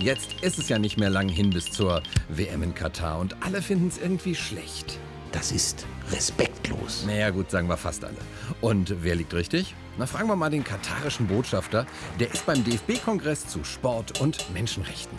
Jetzt 0.00 0.42
ist 0.42 0.58
es 0.58 0.68
ja 0.68 0.78
nicht 0.78 0.98
mehr 0.98 1.10
lang 1.10 1.28
hin 1.28 1.50
bis 1.50 1.70
zur 1.70 2.02
WM 2.28 2.62
in 2.62 2.74
Katar 2.74 3.18
und 3.20 3.36
alle 3.42 3.62
finden 3.62 3.88
es 3.88 3.98
irgendwie 3.98 4.34
schlecht. 4.34 4.98
Das 5.32 5.52
ist 5.52 5.86
respektlos. 6.10 7.04
Naja, 7.06 7.30
gut, 7.30 7.50
sagen 7.50 7.68
wir 7.68 7.76
fast 7.76 8.04
alle. 8.04 8.16
Und 8.60 8.94
wer 9.02 9.14
liegt 9.14 9.34
richtig? 9.34 9.74
Na, 9.96 10.06
fragen 10.06 10.28
wir 10.28 10.36
mal 10.36 10.50
den 10.50 10.64
katarischen 10.64 11.26
Botschafter. 11.26 11.86
Der 12.18 12.32
ist 12.32 12.44
beim 12.46 12.62
DFB-Kongress 12.64 13.46
zu 13.46 13.64
Sport 13.64 14.20
und 14.20 14.52
Menschenrechten. 14.52 15.18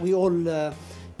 We 0.00 0.14
all 0.14 0.46
uh, 0.46 0.72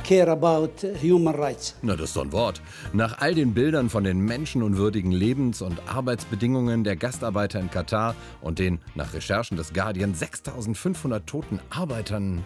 care 0.08 0.30
about 0.30 0.70
human 1.02 1.34
rights. 1.34 1.74
Na, 1.82 1.94
das 1.94 2.06
ist 2.06 2.14
so 2.14 2.22
ein 2.22 2.32
Wort. 2.32 2.62
Nach 2.94 3.18
all 3.18 3.34
den 3.34 3.52
Bildern 3.52 3.90
von 3.90 4.04
den 4.04 4.20
menschenunwürdigen 4.20 5.12
Lebens- 5.12 5.60
und 5.60 5.82
Arbeitsbedingungen 5.86 6.82
der 6.82 6.96
Gastarbeiter 6.96 7.60
in 7.60 7.70
Katar 7.70 8.14
und 8.40 8.58
den, 8.58 8.78
nach 8.94 9.12
Recherchen 9.12 9.58
des 9.58 9.74
Guardian, 9.74 10.14
6500 10.14 11.26
toten 11.26 11.60
Arbeitern. 11.68 12.42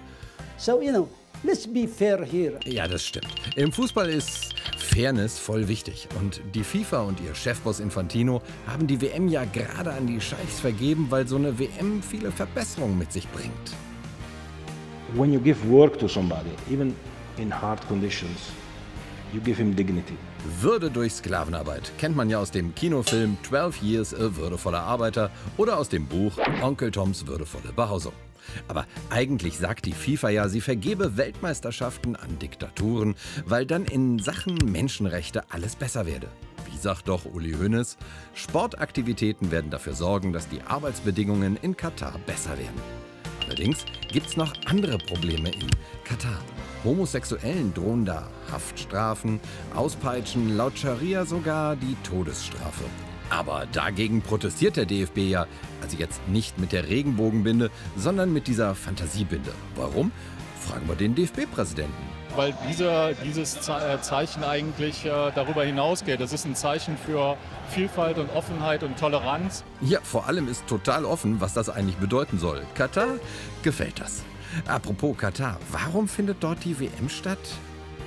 So, 0.56 0.82
you 0.82 0.90
know, 0.90 1.08
let's 1.44 1.72
be 1.72 1.86
fair 1.86 2.24
here. 2.24 2.58
Ja, 2.64 2.88
das 2.88 3.04
stimmt. 3.04 3.32
Im 3.54 3.70
Fußball 3.70 4.08
ist 4.08 4.56
Fairness 4.76 5.38
voll 5.38 5.68
wichtig. 5.68 6.08
Und 6.18 6.40
die 6.56 6.64
FIFA 6.64 7.02
und 7.02 7.20
ihr 7.20 7.32
Chefboss 7.32 7.78
Infantino 7.78 8.42
haben 8.66 8.88
die 8.88 9.00
WM 9.00 9.28
ja 9.28 9.44
gerade 9.44 9.92
an 9.92 10.08
die 10.08 10.20
Scheichs 10.20 10.58
vergeben, 10.58 11.06
weil 11.10 11.28
so 11.28 11.36
eine 11.36 11.56
WM 11.60 12.02
viele 12.02 12.32
Verbesserungen 12.32 12.98
mit 12.98 13.12
sich 13.12 13.28
bringt. 13.28 13.52
When 15.14 15.32
you 15.32 15.38
give 15.38 15.58
work 15.70 15.96
to 16.00 16.08
somebody, 16.08 16.50
even 16.68 16.96
in 17.36 17.50
hard 17.50 17.80
conditions, 17.88 18.52
you 19.32 19.40
give 19.40 19.56
him 19.56 19.74
dignity. 19.74 20.16
Würde 20.60 20.90
durch 20.90 21.14
Sklavenarbeit 21.14 21.92
kennt 21.98 22.16
man 22.16 22.28
ja 22.28 22.38
aus 22.38 22.50
dem 22.50 22.74
Kinofilm 22.74 23.36
12 23.42 23.82
Years 23.82 24.14
a 24.14 24.36
Würdevoller 24.36 24.80
Arbeiter 24.80 25.30
oder 25.56 25.78
aus 25.78 25.88
dem 25.88 26.06
Buch 26.06 26.38
Onkel 26.62 26.90
Toms 26.90 27.26
würdevolle 27.26 27.72
Behausung. 27.72 28.12
Aber 28.68 28.86
eigentlich 29.10 29.58
sagt 29.58 29.86
die 29.86 29.92
FIFA 29.92 30.30
ja, 30.30 30.48
sie 30.48 30.60
vergebe 30.60 31.16
Weltmeisterschaften 31.16 32.16
an 32.16 32.38
Diktaturen, 32.38 33.14
weil 33.44 33.66
dann 33.66 33.84
in 33.84 34.18
Sachen 34.18 34.56
Menschenrechte 34.56 35.44
alles 35.50 35.76
besser 35.76 36.06
werde. 36.06 36.28
Wie 36.70 36.76
sagt 36.76 37.08
doch 37.08 37.24
Uli 37.24 37.52
Hoeneß, 37.52 37.96
Sportaktivitäten 38.34 39.50
werden 39.50 39.70
dafür 39.70 39.94
sorgen, 39.94 40.32
dass 40.32 40.48
die 40.48 40.62
Arbeitsbedingungen 40.62 41.56
in 41.62 41.76
Katar 41.76 42.18
besser 42.26 42.58
werden. 42.58 42.80
Allerdings 43.44 43.84
gibt 44.10 44.26
es 44.26 44.36
noch 44.36 44.52
andere 44.66 44.98
Probleme 44.98 45.50
in 45.50 45.68
Katar. 46.04 46.38
Homosexuellen 46.84 47.72
drohen 47.74 48.04
da 48.04 48.28
Haftstrafen, 48.50 49.40
Auspeitschen, 49.74 50.56
laut 50.56 50.78
Scharia 50.78 51.24
sogar 51.24 51.76
die 51.76 51.96
Todesstrafe. 52.02 52.84
Aber 53.30 53.66
dagegen 53.72 54.20
protestiert 54.20 54.76
der 54.76 54.84
DFB 54.84 55.18
ja, 55.18 55.46
also 55.80 55.96
jetzt 55.96 56.20
nicht 56.28 56.58
mit 56.58 56.72
der 56.72 56.88
Regenbogenbinde, 56.88 57.70
sondern 57.96 58.32
mit 58.32 58.46
dieser 58.46 58.74
Fantasiebinde. 58.74 59.52
Warum? 59.74 60.12
Fragen 60.60 60.86
wir 60.86 60.96
den 60.96 61.14
DFB-Präsidenten. 61.14 61.92
Weil 62.36 62.54
dieser, 62.68 63.12
dieses 63.14 63.68
äh, 63.68 64.00
Zeichen 64.00 64.44
eigentlich 64.44 65.04
äh, 65.04 65.32
darüber 65.34 65.64
hinausgeht. 65.64 66.20
Es 66.20 66.32
ist 66.32 66.46
ein 66.46 66.54
Zeichen 66.54 66.96
für 66.96 67.36
Vielfalt 67.70 68.18
und 68.18 68.30
Offenheit 68.30 68.82
und 68.82 68.98
Toleranz. 68.98 69.64
Ja, 69.80 70.00
vor 70.02 70.26
allem 70.28 70.48
ist 70.48 70.66
total 70.66 71.04
offen, 71.04 71.40
was 71.40 71.52
das 71.52 71.68
eigentlich 71.68 71.96
bedeuten 71.96 72.38
soll. 72.38 72.62
Katar 72.74 73.16
gefällt 73.62 74.00
das. 74.00 74.22
Apropos 74.66 75.14
Katar, 75.16 75.58
warum 75.70 76.06
findet 76.08 76.36
dort 76.42 76.64
die 76.64 76.74
WM 76.78 77.08
statt? 77.08 77.38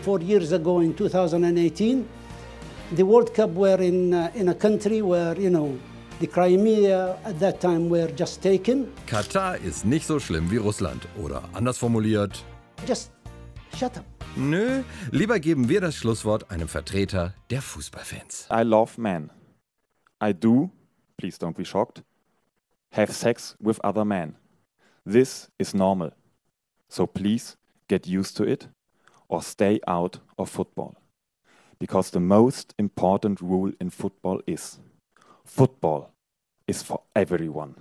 Four 0.04 0.22
years 0.22 0.52
ago 0.54 0.80
in 0.82 0.96
2018, 0.96 2.06
the 2.96 3.04
World 3.04 3.34
Cup 3.34 3.56
were 3.56 3.82
in, 3.84 4.14
uh, 4.14 4.30
in 4.36 4.50
a 4.50 4.54
country 4.54 5.02
where, 5.02 5.36
you 5.40 5.50
know, 5.50 5.78
the 6.20 6.28
Crimea 6.28 7.18
at 7.26 7.40
that 7.40 7.60
time 7.60 7.90
were 7.90 8.10
just 8.16 8.42
taken. 8.42 8.88
Katar 9.08 9.58
ist 9.58 9.86
nicht 9.86 10.06
so 10.06 10.20
schlimm 10.20 10.50
wie 10.52 10.58
Russland. 10.58 11.08
Oder 11.22 11.44
anders 11.54 11.78
formuliert, 11.78 12.44
Just 12.88 13.12
shut 13.78 13.98
up. 13.98 14.06
nö, 14.36 14.84
lieber 15.12 15.40
geben 15.40 15.68
wir 15.70 15.82
das 15.82 15.96
Schlusswort 15.96 16.52
einem 16.52 16.68
Vertreter 16.68 17.34
der 17.50 17.62
Fußballfans. 17.62 18.48
I 18.52 18.62
love 18.64 19.00
men. 19.02 19.32
I 20.24 20.34
do, 20.34 20.70
please 21.18 21.38
don't 21.40 21.56
be 21.56 21.66
shocked, 21.66 22.04
have 22.92 23.12
sex 23.12 23.56
with 23.60 23.80
other 23.84 24.06
men. 24.06 24.36
This 25.06 25.50
is 25.58 25.74
normal. 25.74 26.12
So 26.90 27.08
please 27.08 27.58
get 27.88 28.08
used 28.08 28.38
to 28.38 28.44
it 28.44 28.68
or 29.28 29.42
stay 29.42 29.80
out 29.88 30.20
of 30.38 30.50
football. 30.50 30.96
Because 31.80 32.12
the 32.12 32.20
most 32.20 32.74
important 32.78 33.42
rule 33.42 33.72
in 33.82 33.90
football 33.90 34.42
is 34.48 34.80
football 35.44 36.12
is 36.68 36.82
for 36.82 37.02
everyone. 37.16 37.76